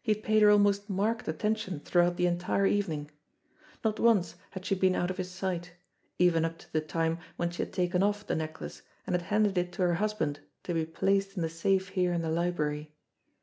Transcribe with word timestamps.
He 0.00 0.14
had 0.14 0.22
paid 0.22 0.40
her 0.40 0.48
almost 0.48 0.88
marked 0.88 1.28
attention 1.28 1.80
throughout 1.80 2.16
the 2.16 2.24
entire 2.26 2.64
evening! 2.64 3.10
Not 3.84 4.00
once 4.00 4.36
had 4.52 4.64
she 4.64 4.74
been 4.74 4.94
out 4.94 5.10
of 5.10 5.18
his 5.18 5.30
sight, 5.30 5.72
even 6.18 6.46
up 6.46 6.56
to 6.60 6.72
the 6.72 6.80
time 6.80 7.18
when 7.36 7.50
she 7.50 7.60
had 7.62 7.74
taken 7.74 8.02
off 8.02 8.26
the 8.26 8.34
necklace 8.36 8.80
and 9.06 9.12
had 9.14 9.26
handed 9.28 9.58
it 9.58 9.72
to 9.72 9.82
her 9.82 9.96
husband 9.96 10.40
to 10.62 10.72
be 10.72 10.86
placed 10.86 11.36
in 11.36 11.42
the 11.42 11.50
safe 11.50 11.88
here 11.88 12.14
in 12.14 12.22
the 12.22 12.30
library. 12.30 12.94